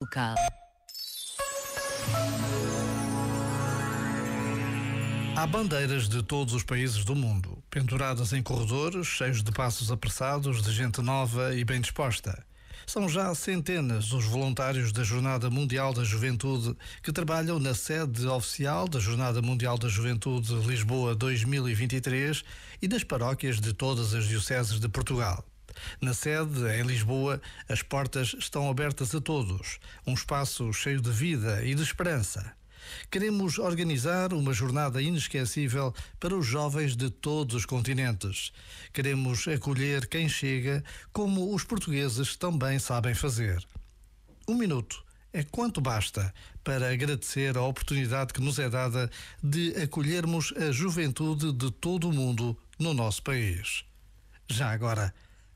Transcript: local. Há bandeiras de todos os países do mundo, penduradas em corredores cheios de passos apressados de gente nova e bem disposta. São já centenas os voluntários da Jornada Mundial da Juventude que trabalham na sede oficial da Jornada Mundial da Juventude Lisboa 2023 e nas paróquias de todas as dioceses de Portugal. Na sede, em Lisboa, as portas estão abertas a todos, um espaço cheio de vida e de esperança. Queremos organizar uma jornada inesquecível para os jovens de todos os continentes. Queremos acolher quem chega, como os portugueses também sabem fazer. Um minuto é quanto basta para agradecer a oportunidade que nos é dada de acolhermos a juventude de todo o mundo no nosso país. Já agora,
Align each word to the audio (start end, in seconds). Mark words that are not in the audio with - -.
local. 0.00 0.36
Há 5.36 5.46
bandeiras 5.46 6.08
de 6.08 6.22
todos 6.22 6.54
os 6.54 6.62
países 6.62 7.04
do 7.04 7.14
mundo, 7.14 7.62
penduradas 7.70 8.32
em 8.32 8.42
corredores 8.42 9.06
cheios 9.06 9.42
de 9.42 9.50
passos 9.50 9.90
apressados 9.90 10.62
de 10.62 10.72
gente 10.72 11.00
nova 11.00 11.54
e 11.54 11.64
bem 11.64 11.80
disposta. 11.80 12.44
São 12.86 13.08
já 13.08 13.34
centenas 13.34 14.12
os 14.12 14.24
voluntários 14.24 14.92
da 14.92 15.02
Jornada 15.02 15.50
Mundial 15.50 15.92
da 15.92 16.04
Juventude 16.04 16.76
que 17.02 17.12
trabalham 17.12 17.58
na 17.58 17.74
sede 17.74 18.26
oficial 18.26 18.88
da 18.88 18.98
Jornada 18.98 19.42
Mundial 19.42 19.76
da 19.76 19.88
Juventude 19.88 20.54
Lisboa 20.66 21.14
2023 21.14 22.44
e 22.80 22.88
nas 22.88 23.04
paróquias 23.04 23.60
de 23.60 23.72
todas 23.74 24.14
as 24.14 24.26
dioceses 24.26 24.80
de 24.80 24.88
Portugal. 24.88 25.44
Na 26.00 26.14
sede, 26.14 26.60
em 26.78 26.82
Lisboa, 26.82 27.40
as 27.68 27.82
portas 27.82 28.34
estão 28.38 28.70
abertas 28.70 29.14
a 29.14 29.20
todos, 29.20 29.78
um 30.06 30.14
espaço 30.14 30.72
cheio 30.72 31.00
de 31.00 31.10
vida 31.10 31.64
e 31.64 31.74
de 31.74 31.82
esperança. 31.82 32.52
Queremos 33.10 33.58
organizar 33.58 34.32
uma 34.32 34.52
jornada 34.52 35.00
inesquecível 35.02 35.94
para 36.18 36.36
os 36.36 36.46
jovens 36.46 36.96
de 36.96 37.10
todos 37.10 37.54
os 37.54 37.66
continentes. 37.66 38.52
Queremos 38.92 39.46
acolher 39.48 40.06
quem 40.06 40.28
chega, 40.28 40.82
como 41.12 41.54
os 41.54 41.64
portugueses 41.64 42.36
também 42.36 42.78
sabem 42.78 43.14
fazer. 43.14 43.66
Um 44.46 44.54
minuto 44.54 45.04
é 45.32 45.42
quanto 45.42 45.80
basta 45.80 46.32
para 46.64 46.90
agradecer 46.90 47.56
a 47.56 47.62
oportunidade 47.62 48.32
que 48.32 48.40
nos 48.40 48.58
é 48.58 48.68
dada 48.68 49.10
de 49.42 49.74
acolhermos 49.76 50.52
a 50.56 50.72
juventude 50.72 51.52
de 51.52 51.70
todo 51.70 52.08
o 52.08 52.12
mundo 52.12 52.58
no 52.78 52.94
nosso 52.94 53.22
país. 53.22 53.84
Já 54.48 54.70
agora, 54.70 55.14